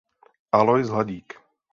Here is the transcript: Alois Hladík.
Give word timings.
Alois 0.51 0.89
Hladík. 0.89 1.37